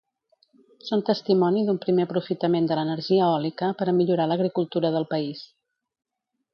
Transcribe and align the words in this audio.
Són 0.87 1.03
testimoni 1.09 1.61
d'un 1.67 1.79
primer 1.83 2.07
aprofitament 2.09 2.71
de 2.73 2.79
l'energia 2.81 3.29
eòlica 3.29 3.71
per 3.83 3.91
a 3.93 3.97
millorar 4.01 4.29
l'agricultura 4.33 4.95
del 4.99 5.11
país. 5.17 5.49